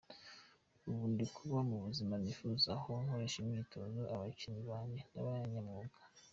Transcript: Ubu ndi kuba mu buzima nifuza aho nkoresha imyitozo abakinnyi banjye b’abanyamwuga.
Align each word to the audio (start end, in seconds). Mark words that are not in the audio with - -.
Ubu 0.89 1.03
ndi 1.11 1.25
kuba 1.35 1.59
mu 1.69 1.75
buzima 1.85 2.13
nifuza 2.21 2.69
aho 2.77 2.89
nkoresha 3.03 3.37
imyitozo 3.43 3.99
abakinnyi 4.13 4.61
banjye 4.71 5.01
b’abanyamwuga. 5.13 5.97